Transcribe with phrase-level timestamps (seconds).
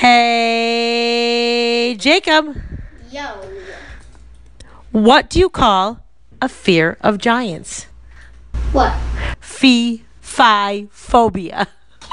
[0.00, 2.56] Hey, Jacob,
[3.12, 3.34] Yo.
[4.92, 6.00] what do you call
[6.40, 7.84] a fear of giants?
[8.72, 8.96] What?
[9.40, 11.68] Fee, fi, phobia.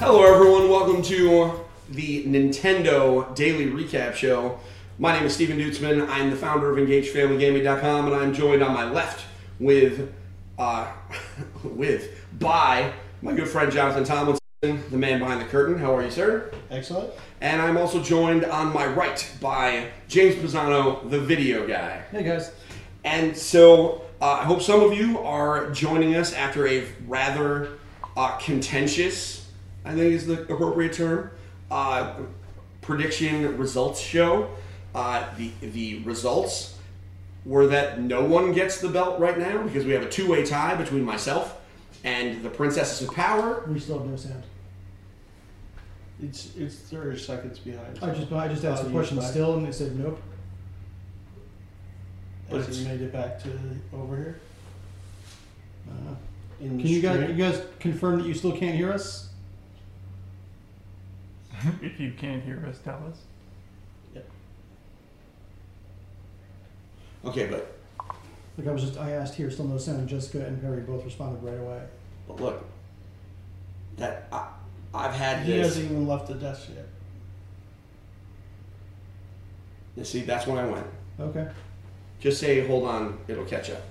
[0.00, 0.68] Hello, everyone.
[0.68, 1.52] Welcome to
[1.88, 4.58] the Nintendo Daily Recap Show.
[5.02, 6.08] My name is Steven Dutzman.
[6.08, 9.26] I'm the founder of EngageFamilyGaming.com, and I'm joined on my left
[9.58, 10.14] with,
[10.60, 10.92] uh,
[11.64, 15.76] with, by my good friend Jonathan Tomlinson, the man behind the curtain.
[15.76, 16.52] How are you, sir?
[16.70, 17.12] Excellent.
[17.40, 22.04] And I'm also joined on my right by James Pisano, the video guy.
[22.12, 22.52] Hey guys.
[23.02, 27.70] And so uh, I hope some of you are joining us after a rather
[28.16, 29.50] uh, contentious,
[29.84, 31.32] I think is the appropriate term,
[31.72, 32.14] uh,
[32.82, 34.48] prediction results show.
[34.94, 36.76] Uh, the the results
[37.44, 40.44] were that no one gets the belt right now because we have a two way
[40.44, 41.60] tie between myself
[42.04, 43.64] and the Princesses of Power.
[43.68, 44.42] We still have no sound.
[46.22, 47.98] It's it's 30 seconds behind.
[48.02, 49.30] I just I just asked Oh, a question back.
[49.30, 50.20] still, and they said nope.
[52.50, 53.50] But But Has he made it back to
[53.94, 54.40] over here?
[55.88, 56.14] Uh,
[56.60, 57.36] In can you guys stream?
[57.38, 59.30] you guys confirm that you still can't hear us?
[61.82, 63.18] if you can't hear us, tell us.
[67.24, 67.76] Okay, but,
[68.58, 69.98] Like I was just I asked here, still no sound.
[70.00, 71.82] and Jessica and Perry both responded right away.
[72.28, 72.64] but look,
[73.96, 74.48] that I,
[74.94, 75.66] I've had He this.
[75.68, 76.86] hasn't even left the desk yet.
[79.96, 80.86] You see, that's when I went.
[81.20, 81.48] Okay.
[82.20, 83.82] Just say, hold on, it'll catch up.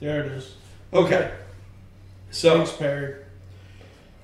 [0.00, 0.54] There it is.
[0.92, 1.32] Okay.
[2.30, 3.14] So Thanks, Perry.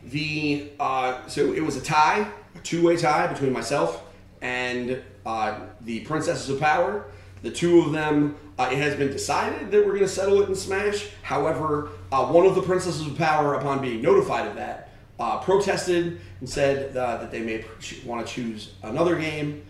[0.05, 4.03] the uh, so it was a tie, a two-way tie between myself
[4.41, 7.07] and uh, the Princesses of Power.
[7.43, 10.49] The two of them, uh, it has been decided that we're going to settle it
[10.49, 11.09] in Smash.
[11.23, 16.21] However, uh, one of the Princesses of Power, upon being notified of that, uh, protested
[16.41, 17.65] and said uh, that they may
[18.05, 19.63] want to choose another game.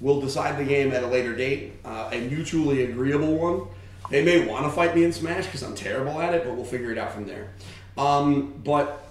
[0.00, 3.66] We'll decide the game at a later date, uh, a mutually agreeable one.
[4.10, 6.64] They may want to fight me in Smash because I'm terrible at it, but we'll
[6.64, 7.50] figure it out from there.
[7.96, 9.04] Um, but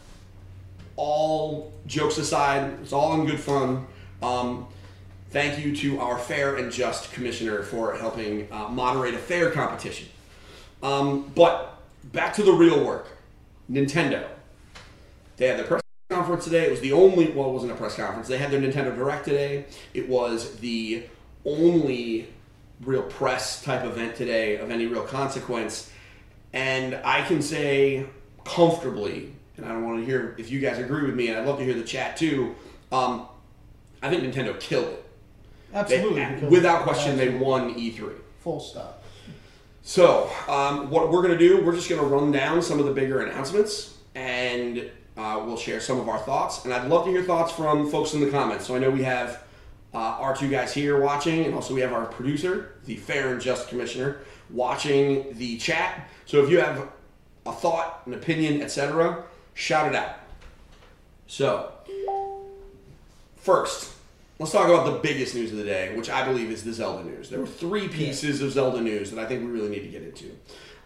[0.96, 3.86] all jokes aside, it's all in good fun.
[4.24, 4.68] Um,
[5.30, 10.08] thank you to our fair and just commissioner for helping uh, moderate a fair competition.
[10.82, 13.08] Um, but back to the real work
[13.70, 14.28] Nintendo.
[15.38, 16.66] They had their press conference today.
[16.66, 18.28] It was the only, well, it wasn't a press conference.
[18.28, 19.66] They had their Nintendo Direct today.
[19.94, 21.04] It was the
[21.46, 22.30] only
[22.82, 25.92] real press type event today of any real consequence.
[26.54, 28.06] And I can say
[28.46, 31.46] comfortably, and I don't want to hear if you guys agree with me, and I'd
[31.46, 32.56] love to hear the chat too.
[32.92, 33.28] Um,
[34.02, 35.07] I think Nintendo killed it.
[35.72, 36.26] They- Absolutely.
[36.26, 38.14] because- without question, they won E E3.
[38.42, 39.04] Full stop.
[39.84, 42.86] So, um, what we're going to do, we're just going to run down some of
[42.86, 46.66] the bigger announcements and uh, we'll share some of our thoughts.
[46.66, 48.68] And I'd love to hear thoughts from folks in the comments.
[48.68, 49.44] So, I know we have
[49.94, 53.42] uh, our two guys here watching, and also we have our producer, the fair and
[53.42, 54.20] just commissioner,
[54.50, 56.10] watching the chat.
[56.26, 56.88] So, if you have
[57.46, 59.24] a thought, an opinion, etc.,
[59.54, 60.16] shout it out.
[61.28, 61.72] So,
[63.38, 63.94] first,
[64.40, 67.04] let's talk about the biggest news of the day, which I believe is the Zelda
[67.04, 67.30] news.
[67.30, 70.04] There were three pieces of Zelda news that I think we really need to get
[70.04, 70.26] into.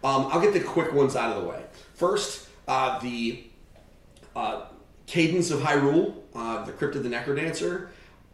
[0.04, 1.64] Um, I'll get the quick ones out of the way.
[1.94, 3.44] First, uh, the
[4.36, 4.66] uh,
[5.06, 7.90] Cadence of Hyrule, uh, the Crypt of the Necrodancer,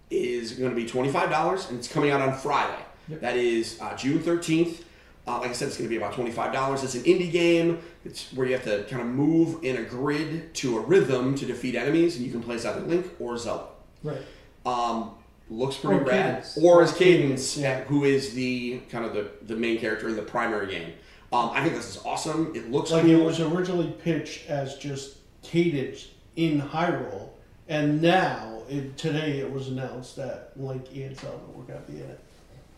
[0.10, 2.82] is going to be $25 and it's coming out on Friday.
[3.10, 4.84] That is uh, June 13th.
[5.26, 6.84] Uh, like I said, it's going to be about $25.
[6.84, 7.80] It's an indie game.
[8.06, 11.46] It's where you have to kind of move in a grid to a rhythm to
[11.46, 13.66] defeat enemies, and you can play as either Link or Zelda.
[14.04, 14.22] Right.
[14.68, 15.12] Um,
[15.50, 16.26] looks pretty Or rad.
[16.44, 16.58] Cadence.
[16.62, 17.84] Or as Cadence, yeah.
[17.86, 20.94] who is the kind of the, the main character in the primary game.
[21.32, 22.54] Um, I think this is awesome.
[22.56, 23.12] It looks Like cool.
[23.12, 27.30] it was originally pitched as just Cadence in Hyrule,
[27.70, 32.00] and now it, today it was announced that Link and Zelda were going to be
[32.02, 32.20] in it.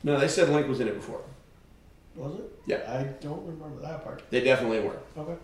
[0.03, 1.21] no, they said Link was in it before.
[2.15, 2.59] Was it?
[2.65, 2.81] Yeah.
[2.88, 4.24] I don't remember that part.
[4.30, 4.97] They definitely were.
[5.18, 5.35] Okay.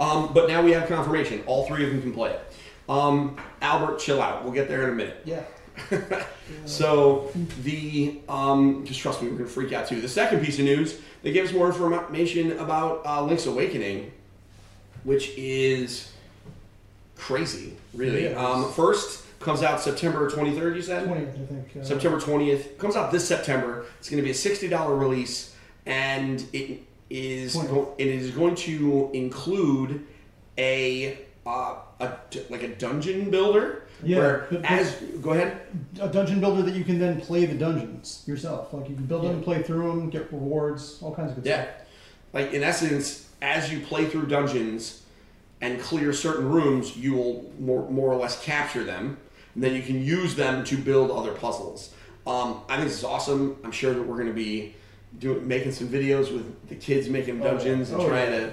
[0.00, 1.42] Um, but now we have confirmation.
[1.46, 2.40] All three of them can play it.
[2.88, 4.42] Um, Albert, chill out.
[4.44, 5.22] We'll get there in a minute.
[5.24, 5.42] Yeah.
[6.66, 7.30] So
[7.62, 10.00] the um, just trust me, we're gonna freak out too.
[10.00, 14.12] The second piece of news, they gave us more information about uh, Link's Awakening,
[15.04, 16.12] which is
[17.16, 18.24] crazy, really.
[18.24, 18.36] Yes.
[18.38, 20.76] Um, first comes out September twenty third.
[20.76, 21.86] You said Twentieth, I think.
[21.86, 23.86] September twentieth comes out this September.
[23.98, 25.54] It's going to be a sixty dollar release,
[25.86, 27.68] and it is 20th.
[27.70, 30.06] go- it is going to include
[30.58, 32.12] a uh, a
[32.50, 35.60] like a dungeon builder Yeah, Where but- but- as go ahead.
[36.00, 38.72] A dungeon builder that you can then play the dungeons yourself.
[38.72, 41.62] Like you can build them, play through them, get rewards, all kinds of good Yeah.
[41.64, 41.74] stuff.
[42.32, 45.02] Like in essence, as you play through dungeons
[45.60, 49.16] and clear certain rooms, you will more more or less capture them,
[49.54, 51.90] and then you can use them to build other puzzles.
[52.26, 53.56] Um, I think this is awesome.
[53.64, 54.74] I'm sure that we're going to be
[55.18, 57.50] doing making some videos with the kids making Oh, yeah.
[57.52, 58.40] dungeons and Oh, trying yeah.
[58.40, 58.52] to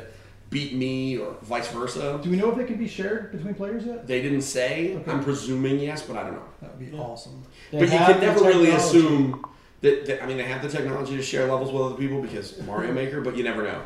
[0.50, 2.20] beat me or vice versa.
[2.24, 4.08] Do we know if they can be shared between players yet?
[4.08, 4.96] They didn't say.
[4.96, 5.12] Okay.
[5.12, 6.44] I'm presuming yes, but I don't know.
[6.62, 7.02] That would be Yeah.
[7.04, 7.44] awesome.
[7.72, 9.46] They but you can the never really assume
[9.82, 10.24] that, that.
[10.24, 13.22] I mean, they have the technology to share levels with other people because Mario Maker,
[13.22, 13.82] but you never know.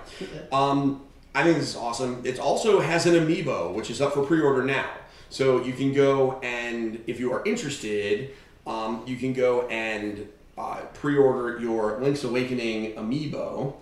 [0.51, 1.01] Um,
[1.35, 2.21] I think this is awesome.
[2.23, 4.89] It also has an amiibo, which is up for pre-order now.
[5.29, 8.31] So you can go and, if you are interested,
[8.67, 10.27] um, you can go and
[10.57, 13.73] uh, pre-order your Link's Awakening amiibo,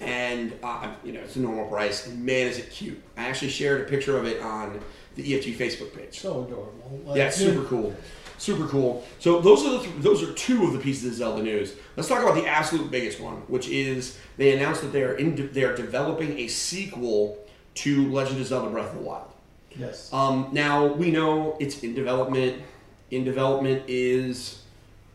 [0.00, 2.06] and uh, you know it's a normal price.
[2.06, 3.00] And man, is it cute!
[3.16, 4.80] I actually shared a picture of it on
[5.16, 6.18] the EFG Facebook page.
[6.20, 7.00] So adorable.
[7.04, 7.94] Like, Yeah, it's super cool.
[8.38, 9.04] Super cool.
[9.18, 11.74] So those are the th- those are two of the pieces of Zelda news.
[11.96, 15.34] Let's talk about the absolute biggest one, which is they announced that they are in
[15.34, 17.38] de- they are developing a sequel
[17.74, 19.30] to Legend of Zelda: Breath of the Wild.
[19.76, 20.10] Yes.
[20.12, 22.62] Um, now we know it's in development.
[23.10, 24.62] In development is,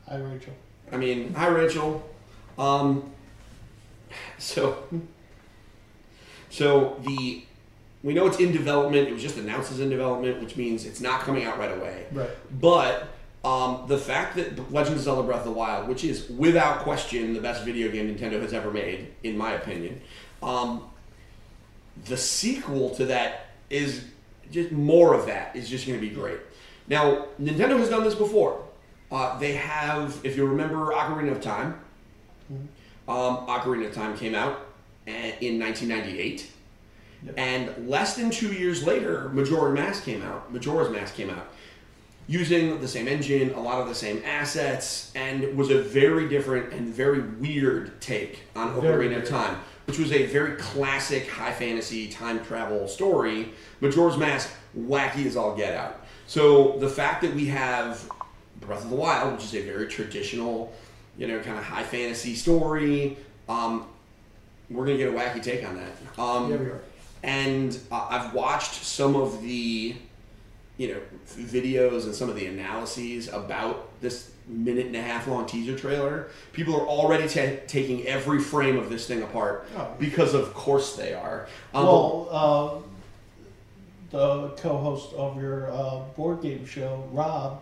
[0.08, 0.54] Hi, Rachel.
[0.92, 2.08] I mean, hi Rachel.
[2.60, 3.12] Um,
[4.38, 4.84] so,
[6.50, 7.46] so the
[8.04, 9.08] we know it's in development.
[9.08, 12.06] It was just announced as in development, which means it's not coming out right away.
[12.12, 12.30] right.
[12.62, 13.08] But
[13.44, 17.34] um, the fact that Legend of Zelda Breath of the Wild, which is without question
[17.34, 20.02] the best video game Nintendo has ever made, in my opinion,
[20.44, 20.84] um,
[22.06, 24.06] the sequel to that is
[24.52, 26.40] just more of that is just going to be great.
[26.88, 28.64] Now, Nintendo has done this before.
[29.12, 31.80] Uh, they have, if you remember Ocarina of Time,
[33.08, 34.68] um, Ocarina of Time came out
[35.08, 36.52] eh, in 1998.
[37.24, 37.34] Yep.
[37.38, 40.52] And less than two years later, Majora's Mask came out.
[40.52, 41.48] Majora's Mask came out
[42.28, 46.74] using the same engine, a lot of the same assets, and was a very different
[46.74, 49.30] and very weird take on Very Ocarina of.
[49.30, 53.50] Time, which was a very classic high fantasy time travel story.
[53.82, 56.02] Majora's Mask, wacky as all get out.
[56.28, 58.10] So the fact that we have
[58.62, 60.74] Breath of the Wild, which is a very traditional,
[61.18, 63.18] you know, kind of high fantasy story,
[63.48, 63.86] um,
[64.70, 66.20] we're gonna get a wacky take on that.
[66.22, 66.82] Um, Yeah, we are.
[67.24, 69.96] and uh, I've watched some of the,
[70.78, 71.00] you know,
[71.38, 76.28] videos and some of the analyses about this minute and a half long teaser trailer.
[76.54, 79.88] People are already ta- taking every frame of this thing apart Oh.
[80.00, 81.48] because, of course, they are.
[81.74, 82.82] Um, well, uh,
[84.12, 87.62] the co-host of your uh, board game show, Rob,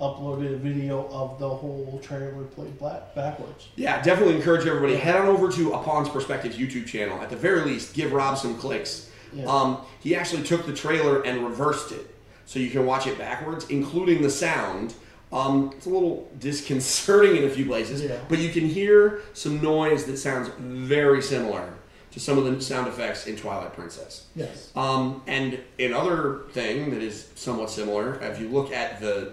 [0.00, 3.68] uploaded a video of the whole trailer played black backwards.
[3.76, 4.96] Yeah, definitely encourage everybody.
[4.96, 7.20] Head on over to Upon's Perspectives YouTube channel.
[7.20, 9.10] At the very least, give Rob some clicks.
[9.32, 9.46] Yeah.
[9.46, 12.14] Um, he actually took the trailer and reversed it,
[12.44, 14.94] so you can watch it backwards, including the sound.
[15.32, 18.18] Um, it's a little disconcerting in a few places, Yeah.
[18.28, 21.74] but you can hear some noise that sounds very similar
[22.12, 24.26] to some of the sound effects in Twilight Princess.
[24.36, 24.70] Yes.
[24.76, 29.32] Um, and another thing that is somewhat similar, if you look at the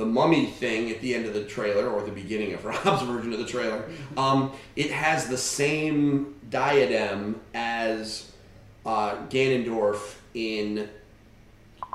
[0.00, 3.32] the mummy thing at the end of the trailer or the beginning of Rob's version
[3.34, 3.84] of the trailer,
[4.16, 8.32] um, it has the same diadem as
[8.86, 10.88] uh, Ganondorf in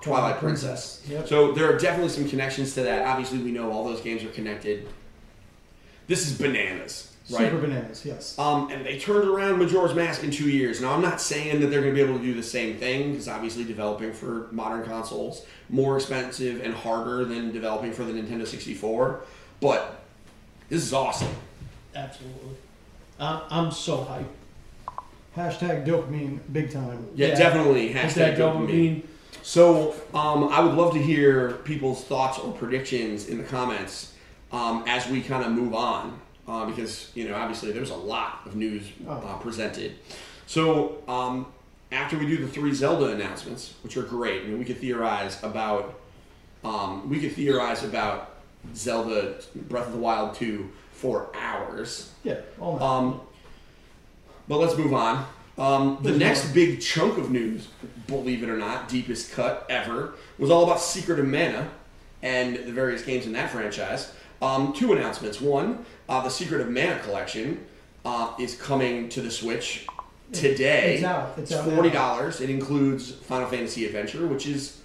[0.04, 1.04] Twilight Princess.
[1.10, 1.28] Yep.
[1.28, 3.08] So there are definitely some connections to that.
[3.08, 4.88] Obviously, we know all those games are connected.
[6.06, 7.50] This is bananas, right?
[7.50, 8.06] Super bananas.
[8.06, 8.38] Yes.
[8.38, 10.82] Um, and they turned around Majora's Mask in two years.
[10.82, 13.12] Now, I'm not saying that they're going to be able to do the same thing
[13.12, 18.46] because obviously developing for modern consoles more expensive and harder than developing for the Nintendo
[18.46, 19.22] 64.
[19.60, 20.02] But
[20.70, 21.34] this is awesome.
[21.96, 22.58] Absolutely.
[23.20, 24.26] I I'm so hyped.
[25.36, 27.08] Hashtag dopamine, big time.
[27.16, 27.36] Yeah, Yeah.
[27.36, 27.90] definitely.
[27.90, 28.68] Is Hashtag dopamine.
[28.68, 29.04] dopamine?
[29.42, 34.14] So, um, I would love to hear people's thoughts or predictions in the comments
[34.52, 38.42] um, as we kind of move on, uh, because you know, obviously, there's a lot
[38.46, 39.96] of news uh, presented.
[40.48, 41.48] So, um,
[41.92, 45.42] after we do the three Zelda announcements, which are great, I mean, we could theorize
[45.44, 46.00] about,
[46.64, 48.36] um, we could theorize about
[48.76, 52.12] Zelda Breath of the Wild 2 for hours.
[52.24, 52.42] Yeah.
[52.60, 52.82] All.
[52.82, 53.22] Um,
[54.48, 55.26] but let's move on.
[55.58, 57.68] Um, the next big chunk of news,
[58.08, 61.70] believe it or not, deepest cut ever, was all about Secret of Mana
[62.22, 64.12] and the various games in that franchise.
[64.42, 65.40] Um, two announcements.
[65.42, 67.66] One, uh, the Secret of Mana collection
[68.04, 69.88] uh, is coming to the Switch
[70.32, 70.96] today.
[70.96, 71.38] It's out.
[71.38, 72.42] It's out forty dollars.
[72.42, 74.82] It includes Final Fantasy Adventure, which is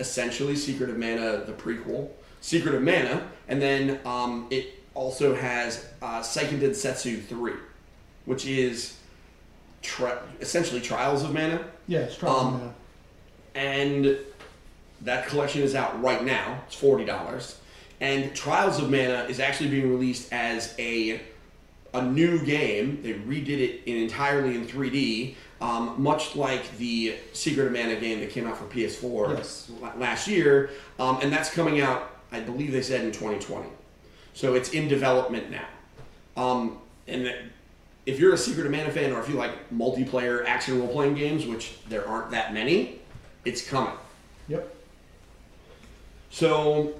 [0.00, 2.08] essentially Secret of Mana, the prequel.
[2.40, 7.54] Secret of Mana, and then um, it also has uh, Seiken Densetsu three,
[8.26, 8.98] which is
[9.82, 12.00] tri- essentially Trials of Mana, yeah.
[12.00, 12.74] It's Trials um, of Mana.
[13.54, 14.18] and
[15.00, 16.62] that collection is out right now.
[16.66, 17.58] It's forty dollars,
[18.00, 21.20] and Trials of Mana is actually being released as a
[21.92, 23.00] a new game.
[23.02, 28.18] They redid it in entirely in 3D, um, much like the Secret of Mana game
[28.18, 29.70] that came out for PS4 Yes.
[29.96, 32.10] last year, um, and that's coming out.
[32.32, 33.68] I believe they said in 2020.
[34.32, 35.66] So it's in development now.
[36.36, 37.38] Um, and that-
[38.06, 41.14] if you're a Secret of Mana fan, or if you like multiplayer action role playing
[41.14, 42.98] games, which there aren't that many,
[43.44, 43.94] it's coming.
[44.48, 44.74] Yep.
[46.30, 46.94] So,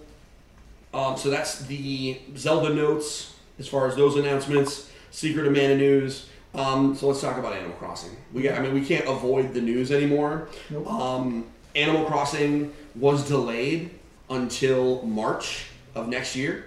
[0.94, 4.90] um, so that's the Zelda notes as far as those announcements.
[5.10, 6.28] Secret of Mana news.
[6.54, 8.16] Um, so let's talk about Animal Crossing.
[8.32, 10.48] We got, I mean, we can't avoid the news anymore.
[10.70, 10.88] Nope.
[10.90, 13.90] Um, Animal Crossing was delayed
[14.30, 16.66] until March of next year.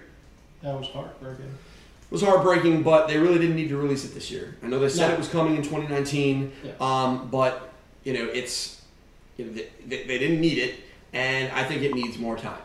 [0.62, 1.44] That was heartbreaking.
[1.46, 4.56] It was heartbreaking, but they really didn't need to release it this year.
[4.62, 5.14] I know they said No.
[5.14, 6.72] it was coming in 2019, Yeah.
[6.80, 7.70] um, but
[8.04, 8.80] you know it's
[9.36, 10.74] you know, they, they, they didn't need it,
[11.12, 12.60] and I think it needs more time.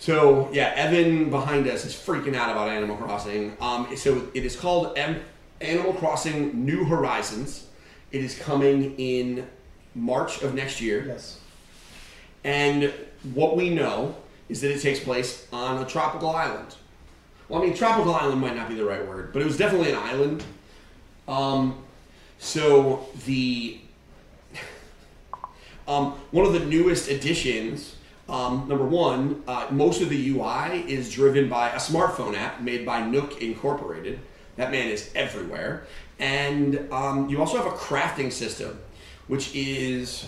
[0.00, 3.54] So yeah, Evan behind us is freaking out about Animal Crossing.
[3.60, 5.20] Um, so it is called M-
[5.60, 7.66] Animal Crossing New Horizons.
[8.10, 9.46] It is coming in
[9.94, 11.04] March of next year.
[11.06, 11.38] Yes.
[12.44, 12.94] And
[13.34, 14.16] what we know
[14.48, 16.76] is that it takes place on a tropical island.
[17.50, 19.90] Well, I mean, tropical island might not be the right word, but it was definitely
[19.90, 20.42] an island.
[21.28, 21.84] Um,
[22.38, 23.78] so the
[25.86, 27.96] um, one of the newest additions,
[28.30, 32.86] um, number one, uh, most of the UI is driven by a smartphone app made
[32.86, 34.20] by Nook Incorporated.
[34.56, 35.86] That man is everywhere,
[36.18, 38.78] and um, you also have a crafting system,
[39.26, 40.26] which is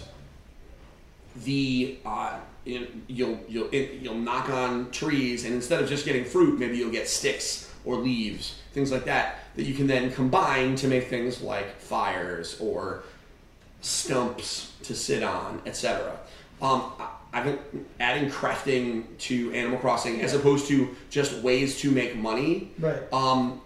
[1.44, 6.58] the uh, you- you'll you'll you'll knock on trees, and instead of just getting fruit,
[6.58, 10.86] maybe you'll get sticks or leaves, things like that, that you can then combine to
[10.88, 13.02] make things like fires or
[13.80, 16.16] stumps to sit on, etc.
[16.60, 16.92] Um,
[17.32, 22.72] I've been adding crafting to Animal Crossing as opposed to just ways to make money.
[22.78, 23.00] Right.
[23.12, 23.62] Um,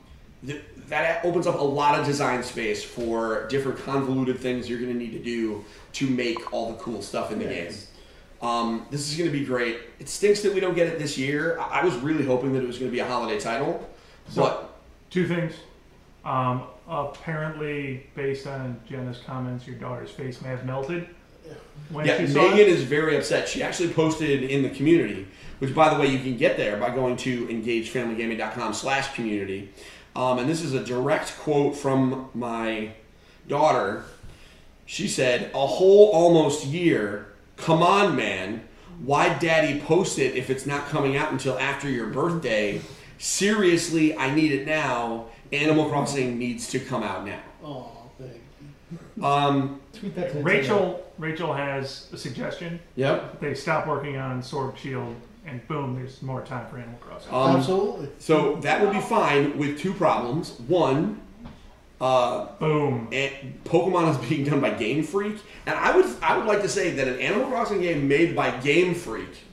[0.46, 4.92] th- that opens up a lot of design space for different convoluted things you're going
[4.92, 7.86] to need to do to make all the cool stuff in the Yes.
[8.40, 8.48] game.
[8.48, 9.78] Um, this is going to be great.
[9.98, 11.58] It stinks that we don't get it this year.
[11.58, 13.88] I, I was really hoping that it was going to be a holiday title,
[14.28, 14.72] So- but
[15.10, 15.54] Two things.
[16.24, 21.08] Um, apparently, based on Jenna's comments, your daughter's face may have melted
[21.90, 22.68] when yeah, she saw Megan it.
[22.68, 23.48] is very upset.
[23.48, 25.26] She actually posted in the community,
[25.58, 29.70] which by the way you can get there by going to engagefamilygaming.com slash community.
[30.16, 32.92] Um, and this is a direct quote from my
[33.48, 34.04] daughter.
[34.86, 37.26] She said, "A whole almost year.
[37.56, 38.62] Come on, man.
[39.04, 42.80] Why'd Daddy post it if it's not coming out until after your birthday?
[43.18, 45.26] Seriously, I need it now.
[45.52, 48.40] Animal Crossing needs to come out now." Oh, thank
[49.16, 49.24] you.
[49.24, 50.44] Um, Tweet that to Nintendo.
[50.44, 52.80] Rachel Rachel has a suggestion.
[52.94, 53.40] yep.
[53.40, 55.14] They stop working on Sword Shield,
[55.46, 57.32] and boom, there's more time for Animal Crossing.
[57.32, 58.08] Um, Absolutely.
[58.18, 60.50] So that would be fine with two problems.
[60.68, 61.20] One,
[62.00, 63.08] uh, boom.
[63.12, 63.32] and
[63.64, 66.90] Pokemon is being done by Game Freak, and I would I would like to say
[66.90, 69.44] that an Animal Crossing game made by Game Freak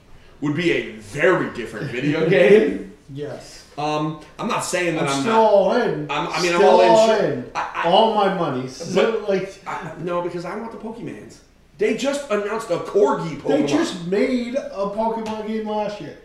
[0.42, 2.92] would be a very different video game.
[3.14, 3.62] Yes.
[3.78, 5.42] Um, I'm not saying that I'm, I'm, still not.
[5.52, 6.12] all in.
[6.12, 7.52] I'm- I mean, I'm all in, all in.
[7.56, 8.68] I- I- all my money.
[8.68, 11.40] So, like I, no, because I want the Pokemans.
[11.84, 13.48] They just announced a Corgi Pokemon.
[13.48, 16.18] they just made a Pokemon game last year.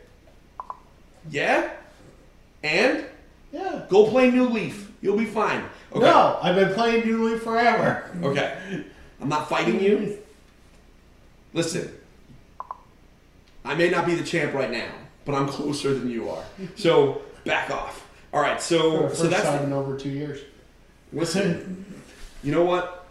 [1.29, 1.71] yeah,
[2.63, 3.05] and
[3.51, 3.83] Yeah.
[3.89, 4.89] go play New Leaf.
[5.01, 5.65] You'll be fine.
[5.93, 6.05] Okay.
[6.07, 8.09] No, I've been playing New Leaf forever.
[8.23, 8.85] Okay.
[9.21, 10.19] I'm not fighting you.
[11.53, 11.91] Listen,
[13.65, 14.93] I may not be the champ right now,
[15.25, 16.45] but I'm closer than you are.
[16.77, 18.07] So back off.
[18.33, 18.63] All right.
[18.63, 20.39] So so that's time in over two years.
[21.13, 21.85] listen.
[22.45, 23.09] You know what?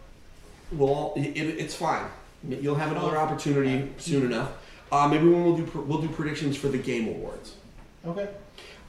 [0.72, 2.06] Well, it, it's fine.
[2.48, 4.52] You'll have another opportunity soon enough.
[4.92, 7.56] Uh, maybe when we'll do we'll do predictions for the game awards.
[8.06, 8.30] Okay.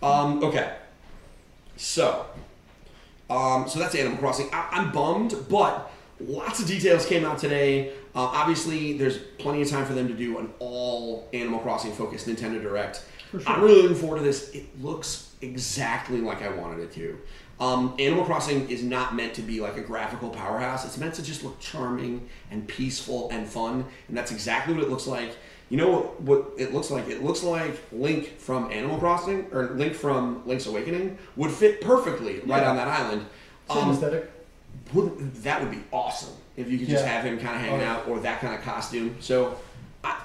[0.02, 0.76] Um, okay.
[1.76, 2.26] So,
[3.30, 4.48] um, so that's Animal Crossing.
[4.52, 5.90] I- I'm bummed, but
[6.20, 7.90] lots of details came out today.
[8.14, 12.26] Uh, obviously, there's plenty of time for them to do an all Animal Crossing focused
[12.28, 13.04] Nintendo Direct.
[13.30, 13.40] Sure.
[13.46, 14.50] I'm really looking forward to this.
[14.50, 17.18] It looks exactly like I wanted it to.
[17.60, 20.84] Um, Animal Crossing is not meant to be like a graphical powerhouse.
[20.84, 24.88] It's meant to just look charming and peaceful and fun, and that's exactly what it
[24.90, 25.36] looks like.
[25.68, 27.08] You know what, what it looks like?
[27.08, 32.34] It looks like Link from Animal Crossing or Link from Link's Awakening would fit perfectly
[32.46, 32.70] right Yeah.
[32.70, 33.26] on that island.
[33.68, 34.30] Same Um, aesthetic.
[34.94, 37.10] wouldn't, that would be awesome if you could just Yeah.
[37.12, 37.96] have him kind of hanging Oh, yeah.
[37.96, 39.16] out or that kind of costume.
[39.20, 39.56] So,
[40.04, 40.16] I,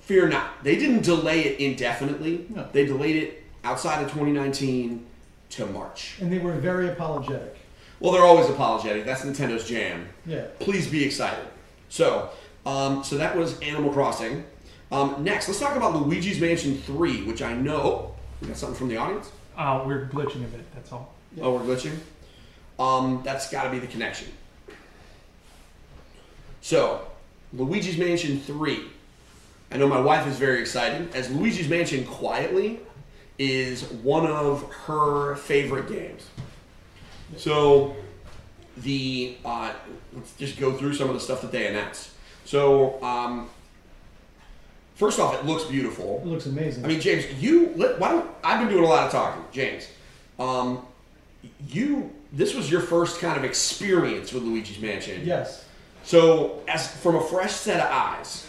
[0.00, 0.64] fear not.
[0.64, 2.46] They didn't delay it indefinitely.
[2.48, 2.66] No.
[2.72, 5.04] They delayed it outside of 2019
[5.50, 6.16] to March.
[6.20, 7.56] And they were very apologetic.
[8.00, 9.04] Well, they're always apologetic.
[9.04, 10.08] That's Nintendo's jam.
[10.26, 10.46] Yeah.
[10.58, 11.46] Please be excited.
[11.88, 12.30] So,
[12.66, 14.44] um, so that was Animal Crossing.
[14.92, 17.80] Um, next, let's talk about Luigi's Mansion 3, which I know.
[17.80, 19.30] Oh, we got something from the audience?
[19.56, 20.74] Uh, we're glitching a bit.
[20.74, 21.14] That's all.
[21.40, 21.96] Oh, we're glitching?
[22.78, 24.28] Um, that's got to be the connection.
[26.60, 27.06] So,
[27.52, 28.84] Luigi's Mansion 3.
[29.72, 32.80] I know my wife is very excited, as Luigi's Mansion quietly
[33.38, 36.28] is one of her favorite games.
[37.36, 37.96] So,
[38.78, 39.72] the uh,
[40.12, 42.10] let's just go through some of the stuff that they announced.
[42.44, 43.50] So, um,
[44.94, 46.20] first off, it looks beautiful.
[46.24, 46.84] It looks amazing.
[46.84, 49.88] I mean, James, you let, why don't I've been doing a lot of talking, James.
[50.38, 50.86] Um,
[51.68, 55.22] you this was your first kind of experience with Luigi's Mansion.
[55.24, 55.64] yes.
[56.04, 58.45] So, as from a fresh set of eyes,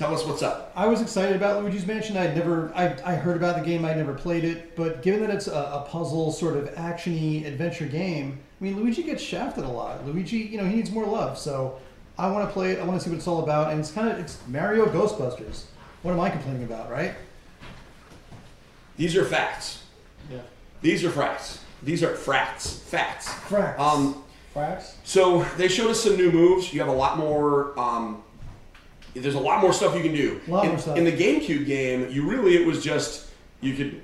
[0.00, 0.72] tell us what's up.
[0.74, 2.16] I was excited about Luigi's Mansion.
[2.16, 3.84] I'd never, I, I heard about the game.
[3.84, 7.84] I'd never played it, but given that it's a, a puzzle sort of actiony adventure
[7.84, 10.06] game, I mean, Luigi gets shafted a lot.
[10.06, 11.36] Luigi, you know, he needs more love.
[11.38, 11.78] So
[12.16, 12.80] I want to play it.
[12.80, 13.72] I want to see what it's all about.
[13.72, 15.64] And it's kind of it's Mario Ghostbusters.
[16.00, 17.14] What am I complaining about, right?
[18.96, 19.84] These are facts.
[20.32, 20.38] Yeah.
[20.80, 21.62] These are facts.
[21.82, 22.72] These are facts.
[22.72, 23.28] Facts.
[23.28, 23.78] Frax.
[23.78, 24.94] Um, Frax?
[25.04, 26.72] so they showed us some new moves.
[26.72, 27.78] You have a lot more.
[27.78, 28.22] Um,
[29.14, 30.40] there's a lot more stuff you can do.
[30.46, 30.96] A lot in, more stuff.
[30.96, 33.26] in the GameCube game, you really it was just
[33.60, 34.00] you could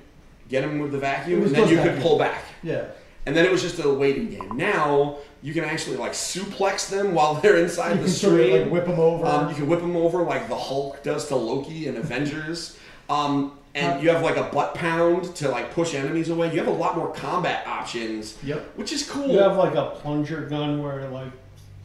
[0.49, 2.43] get them with the vacuum, and then you could pull back.
[2.63, 2.85] yeah.
[3.25, 4.55] And then it was just a waiting game.
[4.55, 8.39] Now you can actually like suplex them while they're inside You the can sort of
[8.47, 8.61] screen.
[8.63, 9.25] like whip them over.
[9.25, 12.77] um, you can whip them over like the Hulk does to Loki in Avengers.
[13.09, 16.51] Um, and you have like a butt pound to like push enemies away.
[16.53, 18.59] You have a lot more combat options, Yep.
[18.77, 19.27] which is cool.
[19.27, 21.31] You have like a plunger gun where like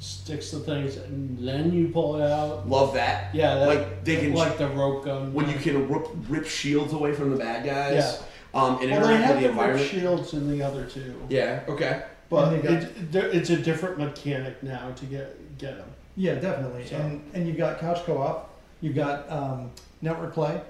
[0.07, 2.69] sticks to things and then you pull it out.
[2.69, 3.33] Love that.
[3.35, 5.33] Yeah, that, Like, they can- like the rope gun.
[5.33, 7.95] When you can rip, rip shields away from the bad guys.
[7.95, 8.61] Yeah.
[8.61, 9.91] Um, and well, they interact have with the the rip environment.
[9.91, 11.61] shields in the other two, Yeah.
[11.69, 12.03] Okay.
[12.29, 15.89] but got- it, it's a different mechanic now to get get them.
[16.17, 16.85] Yeah, definitely.
[16.87, 18.51] So- And and you've got couch co-op.
[18.81, 19.71] You've got um,
[20.03, 20.61] network play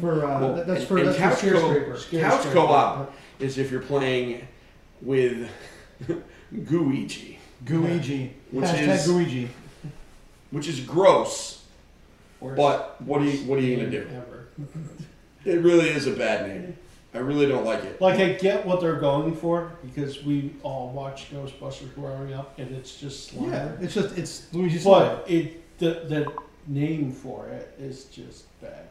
[0.00, 2.20] for uh, Well, that- that's and- for and that's couch for co- Scarescraper.
[2.20, 4.46] Couch co-op is if you're playing
[5.00, 5.48] with
[6.54, 8.30] Gooigi, Gooigi.
[8.50, 9.48] Which Hashtag is- Gooigi.
[10.50, 11.64] which is gross.
[12.40, 14.06] Worst- But what are you what are you gonna do?
[14.14, 14.48] Ever.
[15.44, 16.74] It really is a bad name.
[17.12, 18.00] I really don't like it.
[18.00, 22.74] Like I get what they're going for because we all watched Ghostbusters growing up, and
[22.74, 23.50] it's just slime.
[23.52, 25.18] Yeah, it's just it's Luigi's slime.
[25.18, 26.32] But it the the
[26.66, 28.86] name for it is just bad.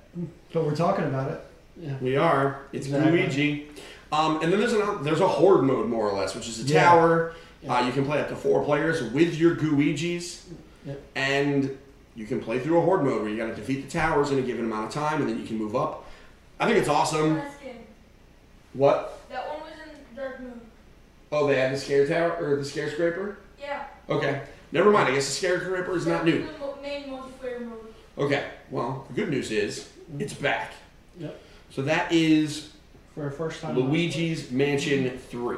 [0.53, 1.41] But we're talking about it.
[1.75, 1.95] Yeah.
[1.99, 2.62] We are.
[2.71, 3.12] It's Exactly.
[3.12, 3.67] Luigi.
[4.12, 6.71] Um, and then there's an there's a horde mode more or less, which is a
[6.71, 6.83] Yeah.
[6.83, 7.33] tower.
[7.63, 7.76] Yeah.
[7.78, 10.43] Uh, you can play up to four players with your Gooigis,
[10.86, 11.02] Yep.
[11.15, 11.78] and
[12.15, 14.39] you can play through a horde mode where you got to defeat the towers in
[14.39, 16.06] a given amount of time, and then you can move up.
[16.60, 17.41] I think it's awesome.
[18.73, 19.19] What?
[19.30, 20.60] That one was in Dark Moon.
[21.32, 23.38] Oh, they had the scare tower or the scare scraper.
[23.60, 23.86] Yeah.
[24.10, 25.10] Okay, never mind.
[25.10, 26.43] I guess the scare scraper is not new.
[26.45, 27.93] The main multiplayer mode.
[28.17, 30.73] Okay, well, the good news is it's back.
[31.19, 31.39] Yep.
[31.71, 32.71] So that is
[33.15, 33.76] For a first time.
[33.76, 35.58] Luigi's Mansion 3.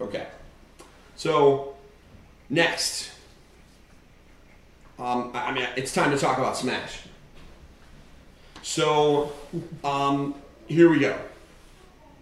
[0.00, 0.26] Okay.
[1.16, 1.74] So,
[2.50, 3.10] next.
[4.98, 7.00] Um, I I mean, it's time to talk about Smash.
[8.62, 9.32] So,
[9.82, 10.34] um,
[10.68, 11.18] here we go.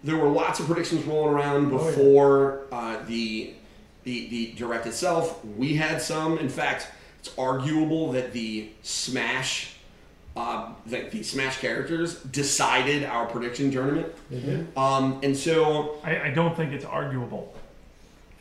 [0.03, 1.85] There were lots of predictions rolling around Oh, yeah.
[1.91, 3.53] before uh, the,
[4.03, 5.43] the the direct itself.
[5.57, 6.37] We had some.
[6.39, 9.75] In fact, it's arguable that the Smash,
[10.35, 14.07] uh, that the Smash characters decided our prediction tournament.
[14.29, 14.77] They did.
[14.77, 17.53] Um, and so I, I don't think it's arguable.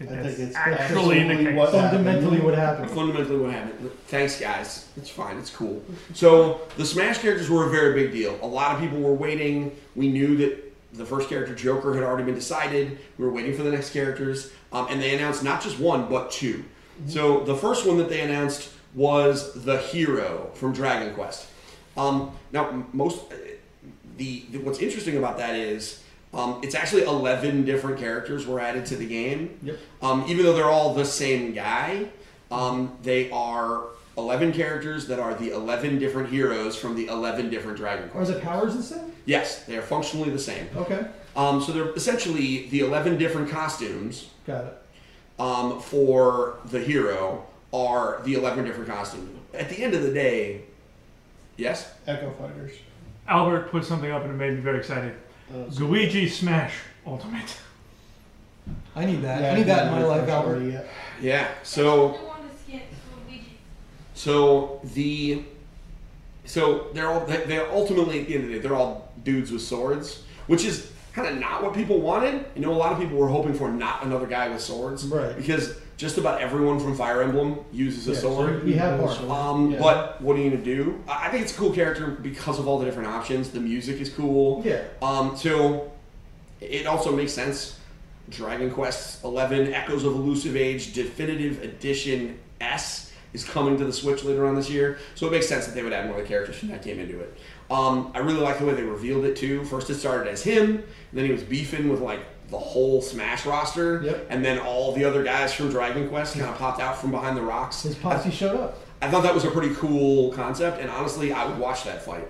[0.03, 0.83] I think I that's think it's actually the
[1.25, 1.57] absolutely case.
[1.57, 2.91] what- Fundamentally, what happened?
[2.91, 3.91] fundamentally what happened.
[4.09, 4.89] Thanks, guys.
[4.97, 5.39] It's fine.
[5.39, 5.83] It's cool.
[6.15, 8.39] So the Smash characters were a very big deal.
[8.43, 9.77] A lot of people were waiting.
[9.97, 12.99] We knew that the first character, Joker, had already been decided.
[13.19, 16.31] We were waiting for the next characters, um, and they announced not just one but
[16.31, 16.65] 2
[17.07, 21.47] So the first one that they announced was the hero from Dragon Quest.
[21.97, 23.21] Um, now, most
[24.19, 26.03] the, the what's interesting about that is
[26.35, 29.59] um, it's actually 11 different characters were added to the game.
[29.63, 29.79] Yep.
[30.01, 32.07] Um, even though they're all the same guy,
[32.51, 33.85] um, they are
[34.17, 38.29] 11 characters that are the 11 different heroes from the 11 different Dragon Or is
[38.29, 38.31] Quest.
[38.31, 39.13] it powers the same?
[39.27, 40.69] Yes, they are functionally the same.
[40.77, 44.75] Okay, Um, so they're essentially the 11 different costumes got it.
[45.39, 49.39] um, for the hero are the 11 different costumes.
[49.55, 50.63] At the end of the day,
[51.57, 51.91] yes?
[52.07, 52.73] Echo Fighters.
[53.29, 55.15] Albert put something up and it made me very excited.
[55.53, 56.75] Uh, so- Luigi Smash
[57.07, 57.57] Ultimate.
[58.97, 59.41] I need that.
[59.41, 60.89] Yeah, I need that in my life, unfortunately, Albert.
[61.21, 61.29] yeah.
[61.43, 61.49] Yeah.
[61.63, 62.81] So They wanted to skin
[63.29, 63.59] Luigi.
[64.15, 65.45] So the
[66.45, 69.51] so they're all they- they're ultimately at the end of the day they're all dudes
[69.51, 72.45] with swords, which is kind of not what people wanted.
[72.55, 75.37] You know, a lot of people were hoping for not another guy with swords, Right.
[75.37, 78.65] Because just about everyone from Fire Emblem uses a Yeah, sword.
[78.65, 79.11] we have more.
[79.33, 79.79] Um, Yeah.
[79.79, 81.01] But what are you gonna do?
[81.09, 83.51] I think it's a cool character because of all the different options.
[83.51, 84.63] The music is cool.
[84.65, 84.81] Yeah.
[85.01, 85.93] Um, so
[86.61, 87.79] it also makes sense.
[88.31, 94.25] Dragon Quest Eleven: Echoes of Elusive Age Definitive Edition S is coming to the Switch
[94.25, 96.29] later on this year, so it makes sense that they would add more of the
[96.29, 97.33] characters from that game into it.
[97.71, 99.65] Um, I really like the way they revealed it too.
[99.65, 102.21] First, it started as him, and then he was beefing with like
[102.53, 104.27] the whole Smash roster, Yep.
[104.31, 107.37] and then all the other guys from Dragon Quest kind of popped out from behind
[107.37, 107.83] the rocks.
[107.83, 108.79] His posse showed up.
[109.01, 112.29] I thought that was a pretty cool concept, and honestly, I would watch that fight.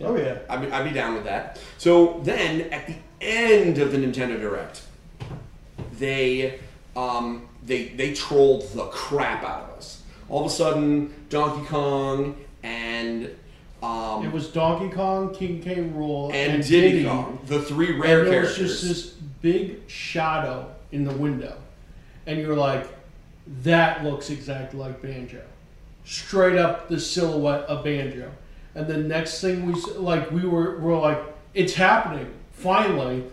[0.00, 0.38] Oh yeah.
[0.48, 1.58] I'd be, I'd be down with that.
[1.76, 4.80] So then, at the end of the Nintendo Direct,
[5.98, 6.58] they
[6.96, 10.02] um, they they trolled the crap out of us.
[10.28, 13.28] All of a sudden, Donkey Kong and
[13.82, 15.76] um, It was Donkey Kong, King K.
[15.76, 18.58] Rool, and, Diddy, Kong, the three rare and characters.
[18.58, 21.56] was just this big shadow in the window,
[22.26, 22.88] and you're like,
[23.62, 25.42] that looks exactly like Banjo,
[26.04, 28.30] straight up the silhouette of Banjo.
[28.74, 33.24] And the next thing we like, we were were like, it's happening finally,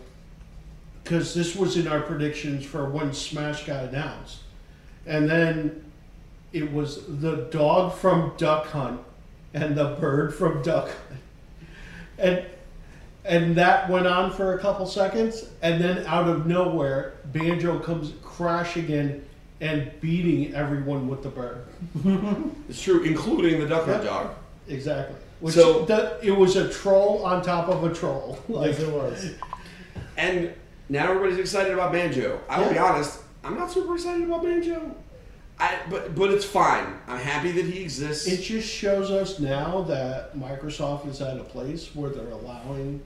[1.04, 4.40] because this was in our predictions for when Smash got announced,
[5.06, 5.86] and then
[6.52, 9.00] it was the dog from Duck Hunt
[9.54, 11.22] and the bird from Duck Hunt,
[12.18, 12.46] and
[13.26, 18.14] and that went on for a couple seconds, and then out of nowhere, Banjo comes
[18.24, 19.26] crashing in
[19.62, 21.66] and beating everyone with the bird.
[22.70, 24.10] it's true, including the Duck Hunt Yeah.
[24.10, 24.36] dog.
[24.70, 25.16] Exactly.
[25.42, 28.40] Which So- the, it was a troll on top of a troll.
[28.50, 29.32] Like Yes, it was.
[30.18, 30.54] And
[30.88, 32.40] now everybody's excited about Banjo.
[32.50, 34.96] I will be honest, I'm not super excited about Banjo.
[35.60, 36.86] I, but but it's fine.
[37.08, 38.28] I'm happy that he exists.
[38.28, 43.02] it just shows us now that Microsoft is at a place where they're allowing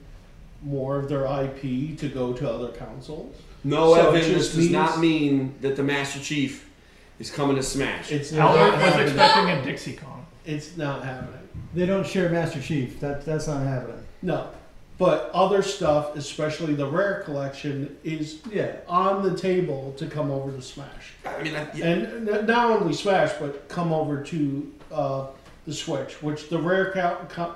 [0.62, 3.36] more of their IP to go to other consoles.
[3.64, 6.70] No, So it Evan, this just does not mean that the Master Chief
[7.18, 8.12] is coming to Smash.
[8.12, 9.06] It's not Albert was happening.
[9.08, 10.26] expecting a Dixie Kong.
[10.44, 11.40] It's not happening.
[11.74, 13.00] They don't share Master Chief.
[13.00, 14.04] That that's not happening.
[14.22, 14.48] No.
[14.96, 18.76] But other stuff, especially the rare collection, is Yeah.
[18.88, 21.14] on the table to come over to Smash.
[21.26, 25.26] I mean, I, yeah, And not only Smash, but come over to uh,
[25.66, 27.54] the Switch, which the rare co- co-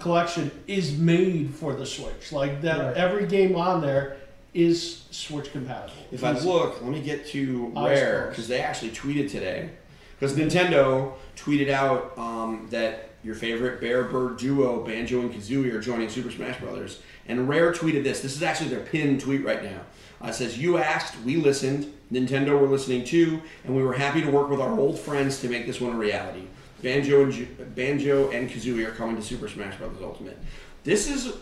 [0.00, 2.32] collection is made for the Switch.
[2.32, 2.96] Like that, Right.
[2.96, 4.16] every game on there
[4.52, 6.02] is Switch compatible.
[6.10, 9.70] if I look, let me get to I Rare because they actually tweeted today.
[10.18, 15.80] Because Nintendo tweeted out um, that your favorite Bear Bird duo, Banjo and Kazooie, are
[15.80, 17.00] joining Super Smash Brothers.
[17.28, 18.20] And Rare tweeted this.
[18.20, 19.80] This is actually their pinned tweet right now.
[20.22, 21.92] Uh, it says, "You asked, we listened.
[22.12, 25.48] Nintendo were listening too, and we were happy to work with our old friends to
[25.48, 26.42] make this one a reality.
[26.82, 29.92] Banjo and Ju- Banjo and Kazooie are coming to Super Smash Bros.
[30.02, 30.38] Ultimate.
[30.82, 31.34] This is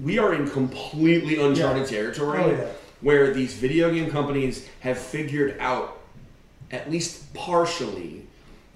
[0.00, 2.66] we are in completely uncharted territory Oh, yeah.
[3.00, 5.98] where these video game companies have figured out,
[6.70, 8.25] at least partially,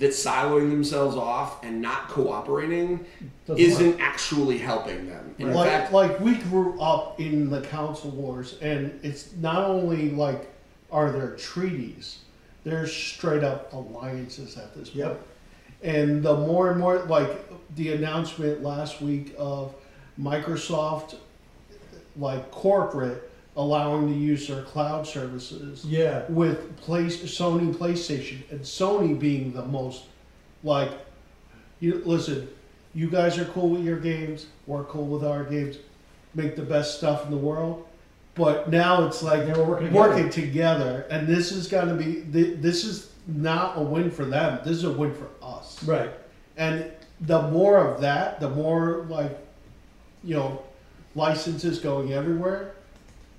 [0.00, 3.04] that siloing themselves off and not cooperating
[3.46, 5.34] Doesn't isn't actually helping them.
[5.38, 10.10] In like, fact, like we grew up in the council wars, and it's not only
[10.10, 10.50] like
[10.90, 12.20] are there treaties,
[12.64, 15.04] there's straight up alliances at this point.
[15.04, 15.26] Yep.
[15.82, 19.74] And the more and more, like the announcement last week of
[20.18, 21.16] Microsoft,
[22.16, 26.22] like corporate, allowing the use of cloud services Yeah.
[26.28, 30.04] with place Sony PlayStation and Sony being the most
[30.62, 30.90] like
[31.80, 32.48] you listen,
[32.94, 35.78] you guys are cool with your games, we're cool with our games,
[36.34, 37.86] make the best stuff in the world.
[38.34, 40.08] But now it's like they're working together.
[40.08, 44.60] working together, and this is going to be this is not a win for them.
[44.64, 45.82] This is a win for us.
[45.84, 46.10] Right.
[46.56, 49.36] And the more of that, the more like
[50.22, 50.62] you know
[51.14, 52.74] licenses going everywhere.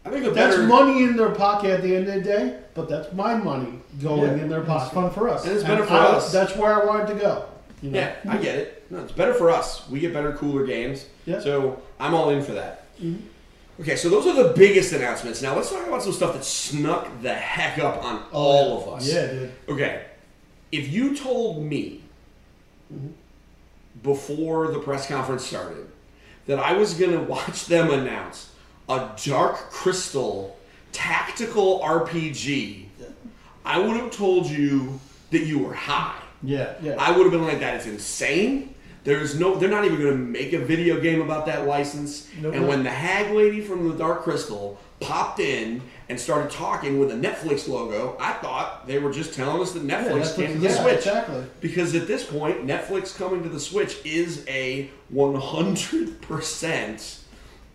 [0.03, 2.57] I think the That's better money in their pocket at the end of the day,
[2.73, 4.43] but that's my money going Yeah.
[4.43, 4.93] in their It's pocket.
[4.95, 5.43] fun for us.
[5.43, 6.31] and it's And better for I- us.
[6.31, 7.45] That's where I wanted to go.
[7.83, 7.99] You know?
[7.99, 8.83] Yeah, I get it.
[8.89, 9.83] No, it's better for us.
[9.89, 11.05] We get better, cooler games.
[11.25, 11.39] Yeah.
[11.39, 12.85] So I'm all in for that.
[13.01, 13.19] Mhm.
[13.79, 15.41] Okay, so those are the biggest announcements.
[15.41, 19.07] Now let's talk about some stuff that snuck the heck up on all of us.
[19.11, 19.51] Yeah, dude.
[19.69, 20.01] Okay,
[20.71, 22.01] if you told me
[24.03, 25.87] before the press conference started
[26.47, 28.49] that I was going to watch them announce
[28.91, 30.57] a Dark Crystal
[30.91, 32.85] tactical RPG,
[33.63, 34.99] I would have told you
[35.31, 36.19] that you were high.
[36.43, 36.73] Yeah.
[36.81, 36.95] Yeah.
[36.99, 38.75] I would have been like, that is insane.
[39.03, 42.27] There's no, they're not even going to make a video game about that license.
[42.39, 42.53] Nope.
[42.53, 47.11] and when the hag lady from the Dark Crystal popped in and started talking with
[47.11, 50.59] a Netflix logo, I thought they were just telling us that Netflix Netflix came to
[50.59, 50.97] the Yeah, Switch.
[50.97, 51.43] exactly.
[51.61, 57.17] Because at this point, Netflix coming to the Switch is a 100%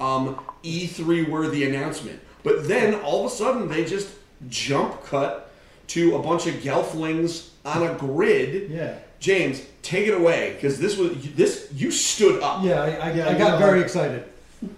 [0.00, 2.20] um, E3 worthy announcement.
[2.42, 4.08] But then all of a sudden they just
[4.48, 5.50] jump cut
[5.88, 8.70] to a bunch of gelflings on a grid.
[8.70, 8.98] Yeah.
[9.18, 12.62] James, take it away because this was this you stood up.
[12.62, 14.24] Yeah, I, I, Yeah, I got know, very excited.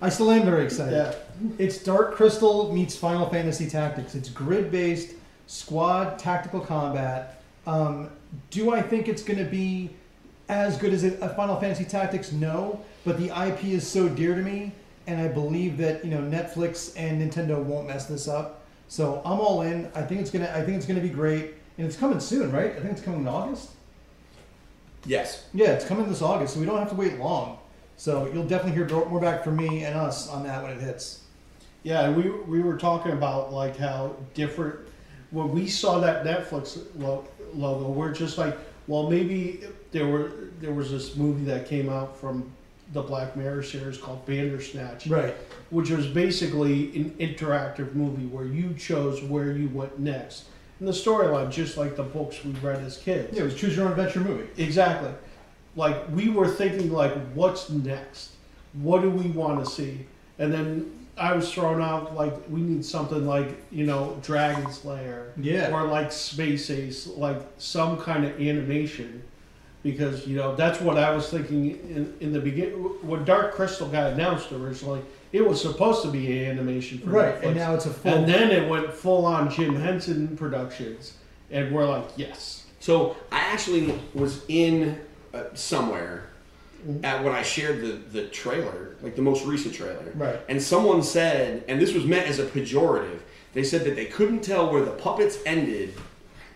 [0.01, 0.93] I still am very excited.
[0.93, 1.15] Yeah.
[1.59, 4.15] It's Dark Crystal meets Final Fantasy Tactics.
[4.15, 5.15] It's grid based,
[5.47, 7.43] squad tactical combat.
[7.67, 8.11] Um,
[8.51, 9.91] do I think it's going to be
[10.49, 12.33] as good as a a Final Fantasy Tactics?
[12.33, 14.73] No, but the IP is so dear to me,
[15.09, 18.61] and I believe that you know Netflix and Nintendo won't mess this up.
[18.89, 19.91] So I'm all in.
[19.95, 20.53] I think it's gonna.
[20.55, 22.73] I think it's gonna be great, and it's coming soon, right?
[22.73, 23.71] I think it's coming in August.
[25.07, 25.47] Yes.
[25.55, 27.59] Yeah, it's coming this August, so we don't have to wait long.
[27.97, 31.23] So you'll definitely hear more back from me and us on that when it hits.
[31.83, 34.79] Yeah, we we were talking about like how different
[35.31, 40.73] when we saw that Netflix lo- logo, we're just like, well, maybe there were there
[40.73, 42.53] was this movie that came out from
[42.93, 45.35] the Black Mirror series called Bandersnatch, Right.
[45.71, 50.45] which was basically an interactive movie where you chose where you went next.
[50.81, 53.37] And the storyline, just like the books we read as kids.
[53.37, 54.47] Yeah, it was choose your own adventure movie.
[54.63, 55.11] Exactly.
[55.77, 58.31] Like we were thinking, like, what's next?
[58.75, 60.07] What do we want to see?
[60.39, 65.33] And then I was thrown out like we need something like you know Dragon's Lair,
[65.37, 65.73] Yeah.
[65.75, 69.23] or like Space Ace, like some kind of animation,
[69.83, 72.75] because you know that's what I was thinking in in the beginning
[73.07, 75.01] when Dark Crystal got announced originally.
[75.31, 77.47] It was supposed to be an animation for Right, Netflix.
[77.47, 78.15] and now it's a full.
[78.15, 81.13] and then it went full on Jim Henson Productions,
[81.51, 82.65] and we're like, yes.
[82.81, 84.99] So I actually was in
[85.35, 86.25] uh, somewhere
[87.05, 90.13] at when I shared the the trailer, like the most recent trailer.
[90.15, 90.41] Right.
[90.49, 93.19] And someone said, and this was meant as a pejorative.
[93.53, 95.93] They said that they couldn't tell where the puppets ended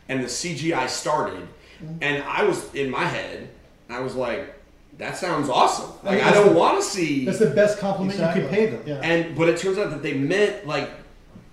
[0.08, 1.46] and the CGI started.
[1.82, 2.02] Mm-hmm.
[2.02, 3.48] And I was in my head,
[3.88, 4.54] I was like,
[4.98, 5.90] that sounds awesome.
[6.04, 8.82] Like I That's don't want to see That's the best compliment you could pay them.
[8.86, 9.00] Yeah.
[9.02, 10.90] and but it turns out that they meant like